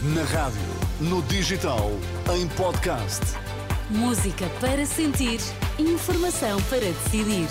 Na 0.00 0.22
rádio, 0.22 0.60
no 1.00 1.20
digital, 1.22 1.90
em 2.32 2.46
podcast. 2.50 3.20
Música 3.90 4.48
para 4.60 4.86
sentir, 4.86 5.40
informação 5.76 6.62
para 6.70 6.78
decidir. 6.78 7.48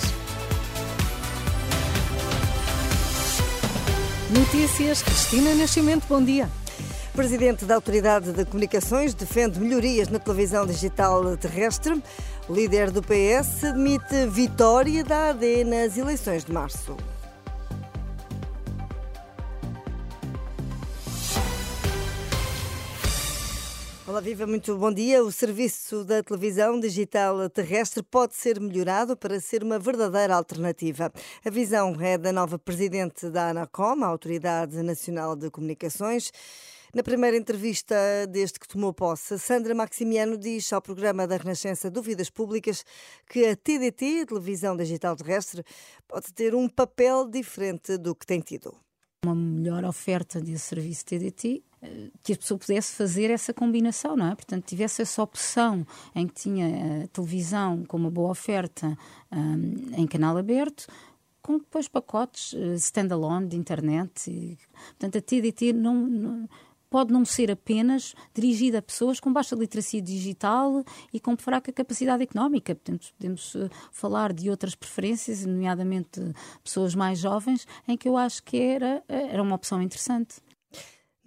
Notícias, 4.29 5.01
Cristina 5.01 5.55
Nascimento, 5.55 6.05
bom 6.07 6.23
dia. 6.23 6.49
Presidente 7.13 7.65
da 7.65 7.75
Autoridade 7.75 8.31
de 8.31 8.45
Comunicações 8.45 9.13
defende 9.13 9.59
melhorias 9.59 10.07
na 10.07 10.17
televisão 10.17 10.65
digital 10.65 11.35
terrestre. 11.35 12.01
O 12.47 12.53
líder 12.53 12.91
do 12.91 13.01
PS 13.01 13.65
admite 13.65 14.25
vitória 14.29 15.03
da 15.03 15.31
AD 15.31 15.65
nas 15.65 15.97
eleições 15.97 16.45
de 16.45 16.53
março. 16.53 16.95
Olá, 24.17 24.23
viva, 24.23 24.47
muito 24.47 24.75
bom 24.75 24.91
dia. 24.91 25.23
O 25.23 25.31
serviço 25.31 26.03
da 26.03 26.23
televisão 26.23 26.79
digital 26.79 27.47
terrestre 27.51 28.01
pode 28.01 28.35
ser 28.35 28.59
melhorado 28.59 29.15
para 29.15 29.39
ser 29.39 29.63
uma 29.63 29.77
verdadeira 29.77 30.35
alternativa. 30.35 31.13
A 31.45 31.49
visão 31.51 31.95
é 32.01 32.17
da 32.17 32.31
nova 32.31 32.57
presidente 32.57 33.29
da 33.29 33.49
ANACOM, 33.49 34.03
a 34.03 34.07
Autoridade 34.07 34.81
Nacional 34.81 35.35
de 35.35 35.51
Comunicações. 35.51 36.31
Na 36.95 37.03
primeira 37.03 37.37
entrevista, 37.37 37.95
desde 38.27 38.59
que 38.59 38.67
tomou 38.67 38.91
posse, 38.91 39.37
Sandra 39.37 39.75
Maximiano 39.75 40.35
diz 40.35 40.73
ao 40.73 40.81
programa 40.81 41.27
da 41.27 41.37
Renascença 41.37 41.91
Dúvidas 41.91 42.31
Públicas 42.31 42.83
que 43.29 43.45
a 43.45 43.55
TDT, 43.55 44.21
a 44.21 44.25
televisão 44.25 44.75
digital 44.75 45.15
terrestre, 45.15 45.63
pode 46.07 46.33
ter 46.33 46.55
um 46.55 46.67
papel 46.67 47.29
diferente 47.29 47.95
do 47.99 48.15
que 48.15 48.25
tem 48.25 48.39
tido. 48.39 48.86
Uma 49.25 49.35
melhor 49.35 49.83
oferta 49.83 50.41
de 50.41 50.57
serviço 50.59 51.05
TDT 51.05 51.63
eh, 51.81 52.09
que 52.23 52.33
a 52.33 52.37
pessoa 52.37 52.57
pudesse 52.57 52.93
fazer 52.95 53.29
essa 53.29 53.53
combinação, 53.53 54.15
não 54.15 54.27
é? 54.27 54.35
Portanto, 54.35 54.65
tivesse 54.65 55.01
essa 55.01 55.21
opção 55.21 55.85
em 56.15 56.27
que 56.27 56.33
tinha 56.33 57.03
a 57.03 57.07
televisão 57.07 57.83
com 57.85 57.97
uma 57.97 58.11
boa 58.11 58.31
oferta 58.31 58.97
um, 59.31 59.95
em 59.95 60.07
canal 60.07 60.37
aberto, 60.37 60.87
com 61.41 61.57
depois 61.57 61.87
pacotes 61.87 62.53
uh, 62.53 62.73
standalone 62.73 63.47
de 63.47 63.57
internet. 63.57 64.29
E, 64.29 64.57
portanto, 64.89 65.17
a 65.17 65.21
TDT 65.21 65.73
não, 65.73 65.95
não 65.95 66.49
pode 66.89 67.11
não 67.11 67.25
ser 67.25 67.51
apenas 67.51 68.13
dirigida 68.33 68.79
a 68.79 68.81
pessoas 68.81 69.19
com 69.19 69.31
baixa 69.31 69.55
literacia 69.55 70.01
digital 70.01 70.83
e 71.13 71.19
com 71.19 71.35
fraca 71.37 71.71
capacidade 71.71 72.23
económica. 72.23 72.75
Podemos 72.75 73.55
uh, 73.55 73.69
falar 73.91 74.33
de 74.33 74.49
outras 74.49 74.75
preferências, 74.75 75.45
nomeadamente 75.45 76.21
pessoas 76.63 76.95
mais 76.95 77.19
jovens, 77.19 77.67
em 77.87 77.97
que 77.97 78.07
eu 78.07 78.17
acho 78.17 78.43
que 78.43 78.57
era, 78.57 79.03
era 79.07 79.41
uma 79.41 79.55
opção 79.55 79.81
interessante. 79.81 80.35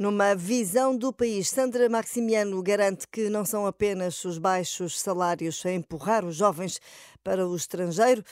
Numa 0.00 0.34
visão 0.34 0.96
do 0.96 1.12
país, 1.12 1.50
Sandra 1.50 1.86
Maximiano 1.86 2.62
garante 2.62 3.06
que 3.06 3.28
não 3.28 3.44
são 3.44 3.66
apenas 3.66 4.24
os 4.24 4.38
baixos 4.38 4.98
salários 4.98 5.62
a 5.66 5.72
empurrar 5.72 6.24
os 6.24 6.36
jovens 6.36 6.80
para 7.22 7.46
o 7.46 7.54
estrangeiro. 7.54 8.24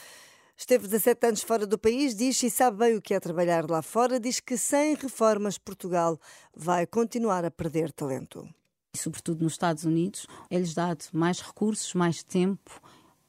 Esteve 0.59 0.89
17 0.89 1.25
anos 1.25 1.41
fora 1.41 1.65
do 1.65 1.77
país, 1.77 2.13
diz 2.13 2.43
e 2.43 2.49
sabe 2.49 2.79
bem 2.79 2.97
o 2.97 3.01
que 3.01 3.13
é 3.13 3.19
trabalhar 3.21 3.69
lá 3.69 3.81
fora. 3.81 4.19
Diz 4.19 4.41
que 4.41 4.57
sem 4.57 4.93
reformas 4.93 5.57
Portugal 5.57 6.19
vai 6.53 6.85
continuar 6.85 7.45
a 7.45 7.49
perder 7.49 7.93
talento. 7.93 8.45
Sobretudo 8.93 9.41
nos 9.41 9.53
Estados 9.53 9.85
Unidos, 9.85 10.27
é-lhes 10.51 10.73
dado 10.73 11.05
mais 11.13 11.39
recursos, 11.39 11.93
mais 11.93 12.23
tempo, 12.23 12.81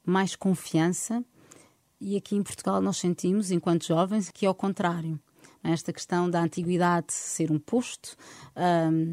mais 0.04 0.34
confiança. 0.34 1.24
E 2.00 2.16
aqui 2.16 2.34
em 2.34 2.42
Portugal 2.42 2.80
nós 2.80 2.96
sentimos, 2.96 3.52
enquanto 3.52 3.86
jovens, 3.86 4.28
que 4.28 4.44
é 4.44 4.50
o 4.50 4.54
contrário 4.54 5.18
esta 5.62 5.92
questão 5.92 6.28
da 6.28 6.42
antiguidade 6.42 7.12
ser 7.12 7.52
um 7.52 7.58
posto, 7.58 8.16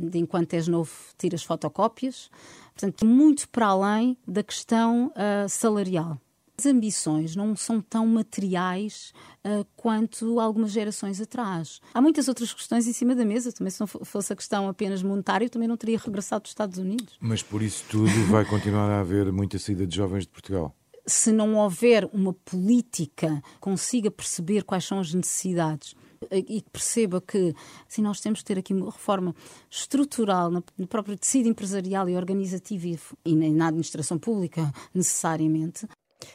de 0.09 0.17
enquanto 0.17 0.53
és 0.53 0.67
novo 0.67 0.91
tiras 1.17 1.43
fotocópias, 1.43 2.31
portanto, 2.73 3.05
muito 3.05 3.49
para 3.49 3.67
além 3.67 4.17
da 4.25 4.41
questão 4.41 5.07
uh, 5.07 5.49
salarial. 5.49 6.17
As 6.59 6.65
ambições 6.65 7.35
não 7.35 7.55
são 7.55 7.79
tão 7.79 8.07
materiais 8.07 9.13
uh, 9.45 9.63
quanto 9.75 10.39
algumas 10.39 10.71
gerações 10.71 11.21
atrás. 11.21 11.79
Há 11.93 12.01
muitas 12.01 12.27
outras 12.27 12.51
questões 12.51 12.87
em 12.87 12.93
cima 12.93 13.13
da 13.13 13.23
mesa. 13.23 13.51
Também, 13.51 13.69
se 13.69 13.79
não 13.79 13.85
fosse 13.85 14.33
a 14.33 14.35
questão 14.35 14.67
apenas 14.67 15.03
monetária, 15.03 15.45
eu 15.45 15.51
também 15.51 15.67
não 15.67 15.77
teria 15.77 15.99
regressado 15.99 16.41
dos 16.41 16.49
Estados 16.49 16.79
Unidos. 16.79 17.15
Mas 17.19 17.43
por 17.43 17.61
isso 17.61 17.85
tudo 17.87 18.09
vai 18.31 18.43
continuar 18.43 18.89
a 18.89 19.01
haver 19.01 19.31
muita 19.31 19.59
saída 19.59 19.85
de 19.85 19.95
jovens 19.95 20.23
de 20.23 20.29
Portugal? 20.29 20.75
Se 21.05 21.31
não 21.31 21.53
houver 21.53 22.09
uma 22.11 22.33
política 22.33 23.39
que 23.53 23.59
consiga 23.59 24.09
perceber 24.09 24.63
quais 24.63 24.83
são 24.83 24.99
as 24.99 25.13
necessidades 25.13 25.93
e 26.31 26.59
que 26.59 26.69
perceba 26.71 27.21
que 27.21 27.53
assim, 27.87 28.01
nós 28.01 28.19
temos 28.19 28.39
que 28.39 28.45
ter 28.45 28.57
aqui 28.57 28.73
uma 28.73 28.89
reforma 28.89 29.35
estrutural 29.69 30.49
no, 30.49 30.87
próprio 30.87 31.15
tecido 31.15 31.47
empresarial 31.47 32.09
e 32.09 32.15
organizativo 32.17 33.15
e 33.23 33.35
na 33.35 33.67
administração 33.67 34.17
pública, 34.17 34.73
necessariamente, 34.91 35.87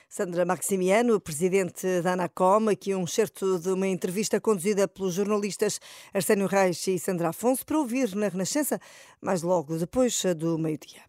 Sandra 0.09 0.45
Maximiano, 0.45 1.21
presidente 1.21 2.03
da 2.03 2.13
Anacom, 2.13 2.69
aqui 2.69 2.95
um 2.95 3.07
certo 3.07 3.59
de 3.59 3.71
uma 3.71 3.87
entrevista 3.87 4.41
conduzida 4.41 4.87
pelos 4.87 5.15
jornalistas 5.15 5.81
Arsénio 6.13 6.47
Reis 6.47 6.87
e 6.87 6.99
Sandra 6.99 7.31
Afonso 7.31 7.65
para 7.65 7.79
ouvir 7.79 8.15
na 8.15 8.29
Renascença, 8.29 8.81
mais 9.21 9.43
logo 9.43 9.77
depois 9.77 10.23
do 10.37 10.59
meio-dia. 10.59 11.03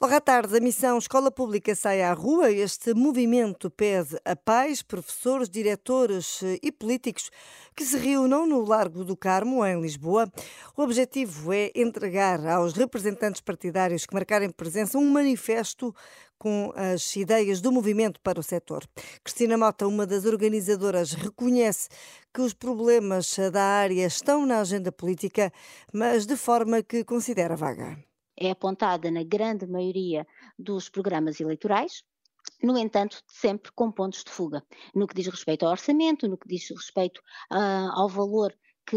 Logo 0.00 0.12
à 0.12 0.20
tarde, 0.20 0.56
a 0.56 0.60
missão 0.60 0.98
Escola 0.98 1.30
Pública 1.30 1.72
sai 1.74 2.02
à 2.02 2.12
rua. 2.12 2.50
Este 2.50 2.92
movimento 2.92 3.70
pede 3.70 4.18
a 4.24 4.34
pais, 4.34 4.82
professores, 4.82 5.48
diretores 5.48 6.40
e 6.60 6.72
políticos 6.72 7.30
que 7.76 7.84
se 7.84 7.96
reúnam 7.96 8.44
no 8.44 8.64
Largo 8.64 9.04
do 9.04 9.16
Carmo, 9.16 9.64
em 9.64 9.80
Lisboa. 9.80 10.30
O 10.76 10.82
objetivo 10.82 11.52
é 11.52 11.70
entregar 11.76 12.44
aos 12.44 12.72
representantes 12.72 13.40
partidários 13.40 14.04
que 14.04 14.14
marcarem 14.14 14.50
presença 14.50 14.98
um 14.98 15.08
manifesto 15.08 15.94
com 16.36 16.72
as 16.74 17.14
ideias 17.14 17.60
do 17.60 17.70
movimento 17.70 18.20
para 18.20 18.40
o 18.40 18.42
setor. 18.42 18.84
Cristina 19.22 19.56
Mota, 19.56 19.86
uma 19.86 20.06
das 20.06 20.24
organizadoras, 20.24 21.12
reconhece 21.12 21.88
que 22.34 22.40
os 22.40 22.52
problemas 22.52 23.36
da 23.52 23.62
área 23.62 24.06
estão 24.06 24.44
na 24.44 24.58
agenda 24.60 24.90
política, 24.90 25.52
mas 25.92 26.26
de 26.26 26.36
forma 26.36 26.82
que 26.82 27.04
considera 27.04 27.54
vaga 27.54 27.96
é 28.36 28.50
apontada 28.50 29.10
na 29.10 29.22
grande 29.22 29.66
maioria 29.66 30.26
dos 30.58 30.88
programas 30.88 31.40
eleitorais, 31.40 32.02
no 32.62 32.76
entanto, 32.78 33.22
sempre 33.26 33.72
com 33.72 33.90
pontos 33.90 34.22
de 34.24 34.30
fuga, 34.30 34.62
no 34.94 35.06
que 35.06 35.14
diz 35.14 35.26
respeito 35.26 35.64
ao 35.64 35.72
orçamento, 35.72 36.28
no 36.28 36.36
que 36.36 36.48
diz 36.48 36.68
respeito 36.70 37.20
uh, 37.52 37.90
ao 37.92 38.08
valor 38.08 38.54
que, 38.86 38.96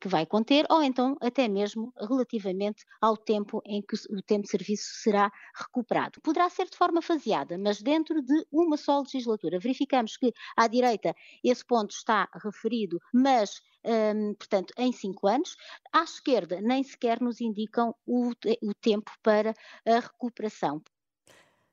que, 0.00 0.08
vai 0.08 0.26
conter, 0.26 0.66
ou 0.70 0.82
então 0.82 1.16
até 1.20 1.48
mesmo 1.48 1.92
relativamente 1.98 2.84
ao 3.00 3.16
tempo 3.16 3.62
em 3.66 3.82
que 3.82 3.96
o 4.10 4.22
tempo 4.22 4.42
de 4.42 4.50
serviço 4.50 4.84
será 5.02 5.30
recuperado. 5.54 6.20
Poderá 6.20 6.48
ser 6.48 6.68
de 6.68 6.76
forma 6.76 7.02
faseada, 7.02 7.56
mas 7.58 7.82
dentro 7.82 8.22
de 8.22 8.46
uma 8.50 8.76
só 8.76 9.00
legislatura. 9.00 9.58
Verificamos 9.58 10.16
que 10.16 10.32
à 10.56 10.66
direita 10.66 11.14
esse 11.42 11.64
ponto 11.64 11.90
está 11.90 12.28
referido, 12.42 12.98
mas 13.12 13.60
um, 13.84 14.34
portanto, 14.34 14.72
em 14.78 14.92
cinco 14.92 15.26
anos. 15.26 15.56
À 15.92 16.02
esquerda, 16.04 16.60
nem 16.60 16.82
sequer 16.82 17.20
nos 17.20 17.40
indicam 17.40 17.94
o, 18.06 18.30
o 18.62 18.74
tempo 18.80 19.10
para 19.22 19.54
a 19.86 19.98
recuperação. 19.98 20.82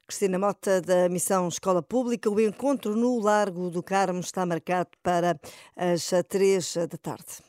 Cristina 0.09 0.39
Mota, 0.39 0.81
da 0.81 1.07
Missão 1.07 1.47
Escola 1.47 1.83
Pública. 1.83 2.31
O 2.31 2.41
encontro 2.41 2.95
no 2.95 3.19
Largo 3.19 3.69
do 3.69 3.83
Carmo 3.83 4.21
está 4.21 4.43
marcado 4.43 4.89
para 5.03 5.39
as 5.77 6.09
três 6.27 6.73
da 6.75 6.97
tarde. 6.97 7.43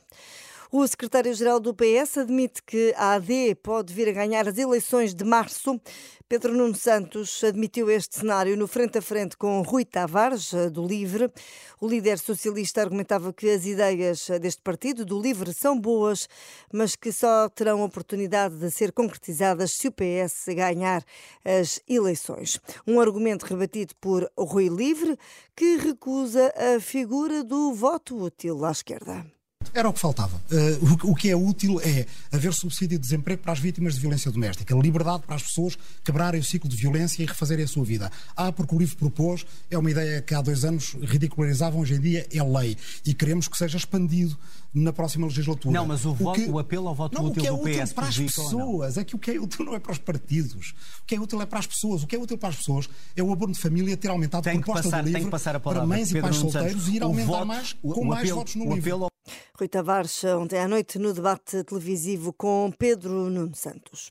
O 0.73 0.87
secretário-geral 0.87 1.59
do 1.59 1.75
PS 1.75 2.19
admite 2.19 2.63
que 2.63 2.95
a 2.97 3.15
AD 3.15 3.57
pode 3.57 3.93
vir 3.93 4.09
a 4.09 4.13
ganhar 4.13 4.47
as 4.47 4.57
eleições 4.57 5.13
de 5.13 5.25
março. 5.25 5.81
Pedro 6.29 6.55
Nuno 6.55 6.77
Santos 6.77 7.43
admitiu 7.43 7.91
este 7.91 8.21
cenário 8.21 8.57
no 8.57 8.69
frente 8.69 8.97
a 8.97 9.03
frente 9.03 9.37
com 9.37 9.63
Rui 9.63 9.85
Tavares, 9.85 10.53
do 10.71 10.87
Livre. 10.87 11.29
O 11.81 11.89
líder 11.89 12.21
socialista 12.21 12.83
argumentava 12.83 13.33
que 13.33 13.51
as 13.51 13.67
ideias 13.67 14.29
deste 14.41 14.63
partido, 14.63 15.05
do 15.05 15.21
Livre, 15.21 15.53
são 15.53 15.77
boas, 15.77 16.29
mas 16.73 16.95
que 16.95 17.11
só 17.11 17.49
terão 17.49 17.83
oportunidade 17.83 18.55
de 18.55 18.71
ser 18.71 18.93
concretizadas 18.93 19.73
se 19.73 19.89
o 19.89 19.93
PS 19.93 20.55
ganhar 20.55 21.05
as 21.45 21.81
eleições. 21.89 22.61
Um 22.87 23.01
argumento 23.01 23.43
rebatido 23.43 23.93
por 24.01 24.31
Rui 24.39 24.69
Livre, 24.69 25.19
que 25.57 25.79
recusa 25.79 26.55
a 26.57 26.79
figura 26.79 27.43
do 27.43 27.75
voto 27.75 28.17
útil 28.17 28.65
à 28.65 28.71
esquerda. 28.71 29.40
Era 29.73 29.89
o 29.89 29.93
que 29.93 30.01
faltava. 30.01 30.41
Uh, 30.51 31.07
o, 31.07 31.13
o, 31.13 31.15
que 31.15 31.31
é 31.31 31.37
útil 31.37 31.81
é 31.81 32.07
haver 32.33 32.53
subsídio 32.53 32.99
de 32.99 33.03
desemprego 33.03 33.43
para 33.43 33.53
as 33.53 33.59
vítimas 33.59 33.95
de 33.95 34.01
violência 34.01 34.31
doméstica, 34.31 34.75
liberdade 34.75 35.23
para 35.27 35.37
as 35.37 35.43
pessoas 35.43 35.79
quebrarem 36.05 36.41
o 36.41 36.45
ciclo 36.45 36.69
de 36.69 36.77
violência 36.77 37.23
e 37.23 37.27
refazerem 37.27 37.65
a 37.65 37.69
sua 37.69 37.85
vida. 37.85 38.11
Ah, 38.37 38.53
porque 38.53 38.75
o 38.75 38.79
livro 38.79 38.97
propôs, 38.97 39.47
é 39.71 39.79
uma 39.79 39.91
ideia 39.91 40.21
que 40.23 40.35
há 40.35 40.41
dois 40.41 40.65
anos 40.65 40.97
ridicularizavam, 41.03 41.81
hoje 41.81 41.95
em 41.95 42.01
dia 42.01 42.27
é 42.33 42.43
lei. 42.43 42.77
E 43.05 43.15
queremos 43.15 43.49
que 43.49 43.57
seja 43.57 43.77
expandido 43.77 44.37
na 44.73 44.93
próxima 44.93 45.27
legislatura. 45.27 45.75
Não, 45.75 45.87
mas 45.87 46.05
o, 46.05 46.15
voto, 46.15 46.41
o, 46.41 46.45
que, 46.45 46.51
o 46.51 46.59
apelo 46.59 46.89
ao 46.89 46.95
voto 46.95 47.15
não, 47.15 47.27
útil 47.27 47.41
o 47.41 47.43
que 47.43 47.49
é 47.49 47.53
útil 47.53 47.85
PS 47.85 47.93
para 47.93 48.09
as 48.09 48.19
pessoas 48.19 48.99
é 48.99 49.05
que 49.05 49.17
o 49.17 49.19
que 49.19 49.31
é 49.33 49.41
útil 49.41 49.65
não 49.65 49.75
é 49.75 49.81
para 49.81 49.93
os 49.93 49.99
partidos. 49.99 50.75
O 51.03 51.07
que 51.07 51.15
é 51.15 51.21
útil 51.21 51.41
é 51.43 51.47
para 51.47 51.59
as 51.59 51.67
pessoas. 51.67 52.03
O 52.03 52.07
que 52.07 52.17
é 52.17 52.19
útil 52.19 52.39
para 52.39 52.51
as 52.51 52.57
pessoas 52.57 52.89
é 53.17 53.23
o 53.23 53.33
abono 53.33 53.53
de 53.53 53.59
família 53.59 53.97
ter 53.97 54.09
aumentado 54.09 54.49
a 54.49 54.53
proposta 54.53 54.83
passar, 54.85 55.03
do 55.03 55.09
livro 55.09 55.31
para 55.61 55.87
mães 55.87 56.13
e 56.13 56.21
pais 56.21 56.37
solteiros 56.37 56.89
e 56.89 56.97
ir 56.97 57.03
aumentar 57.03 57.27
voto, 57.27 57.47
mais 57.47 57.73
com 57.73 58.05
mais 58.05 58.21
apelo, 58.21 58.37
votos 58.37 58.55
no 58.55 58.75
livro. 58.75 59.11
Rui 59.61 59.69
Tavares, 59.69 60.25
ontem 60.25 60.59
à 60.59 60.67
noite, 60.67 60.99
no 60.99 61.13
debate 61.13 61.63
televisivo 61.65 62.33
com 62.33 62.73
Pedro 62.79 63.29
Nuno 63.29 63.55
Santos. 63.55 64.09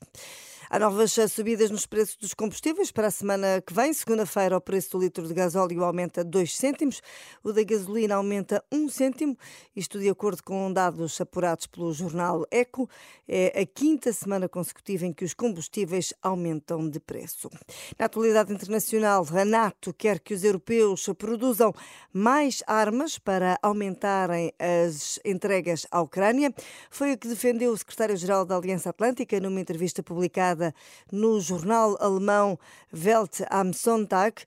Há 0.72 0.78
novas 0.78 1.16
subidas 1.32 1.68
nos 1.68 1.84
preços 1.84 2.14
dos 2.14 2.32
combustíveis 2.32 2.92
para 2.92 3.08
a 3.08 3.10
semana 3.10 3.60
que 3.60 3.74
vem. 3.74 3.92
Segunda-feira, 3.92 4.56
o 4.56 4.60
preço 4.60 4.92
do 4.92 5.00
litro 5.00 5.26
de 5.26 5.34
gasóleo 5.34 5.82
aumenta 5.82 6.22
2 6.22 6.56
cêntimos, 6.56 7.02
o 7.42 7.52
da 7.52 7.64
gasolina 7.64 8.14
aumenta 8.14 8.62
1 8.70 8.88
cêntimo. 8.88 9.36
Isto 9.74 9.98
de 9.98 10.08
acordo 10.08 10.44
com 10.44 10.72
dados 10.72 11.20
apurados 11.20 11.66
pelo 11.66 11.92
jornal 11.92 12.46
Eco. 12.52 12.88
É 13.26 13.62
a 13.62 13.66
quinta 13.66 14.12
semana 14.12 14.48
consecutiva 14.48 15.04
em 15.04 15.12
que 15.12 15.24
os 15.24 15.34
combustíveis 15.34 16.14
aumentam 16.22 16.88
de 16.88 17.00
preço. 17.00 17.50
Na 17.98 18.06
atualidade 18.06 18.52
internacional, 18.52 19.26
a 19.28 19.44
NATO 19.44 19.92
quer 19.92 20.20
que 20.20 20.32
os 20.32 20.44
europeus 20.44 21.04
produzam 21.18 21.74
mais 22.12 22.62
armas 22.64 23.18
para 23.18 23.58
aumentarem 23.60 24.52
as 24.56 25.18
entregas 25.24 25.84
à 25.90 26.00
Ucrânia. 26.00 26.54
Foi 26.88 27.12
o 27.12 27.18
que 27.18 27.26
defendeu 27.26 27.72
o 27.72 27.76
secretário-geral 27.76 28.44
da 28.44 28.56
Aliança 28.56 28.90
Atlântica 28.90 29.40
numa 29.40 29.60
entrevista 29.60 30.00
publicada 30.00 30.59
no 31.10 31.40
jornal 31.40 31.96
alemão 32.00 32.58
Welt 32.92 33.40
am 33.50 33.72
Sonntag. 33.72 34.42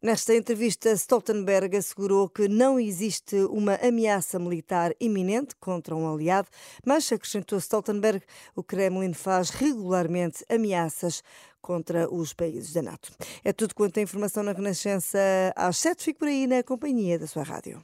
Nesta 0.00 0.34
entrevista, 0.34 0.92
Stoltenberg 0.92 1.76
assegurou 1.76 2.28
que 2.28 2.48
não 2.48 2.78
existe 2.78 3.36
uma 3.50 3.74
ameaça 3.76 4.38
militar 4.38 4.94
iminente 5.00 5.56
contra 5.56 5.96
um 5.96 6.12
aliado, 6.12 6.48
mas 6.84 7.10
acrescentou 7.10 7.58
Stoltenberg, 7.58 8.22
o 8.54 8.62
Kremlin 8.62 9.12
faz 9.14 9.50
regularmente 9.50 10.44
ameaças 10.48 11.22
contra 11.60 12.08
os 12.08 12.32
países 12.32 12.72
da 12.72 12.82
NATO. 12.82 13.10
É 13.42 13.52
tudo 13.52 13.74
quanto 13.74 13.98
a 13.98 14.02
informação 14.02 14.44
na 14.44 14.52
Renascença 14.52 15.18
às 15.56 15.78
sete. 15.78 16.04
Fico 16.04 16.20
por 16.20 16.28
aí 16.28 16.46
na 16.46 16.62
companhia 16.62 17.18
da 17.18 17.26
sua 17.26 17.42
rádio. 17.42 17.82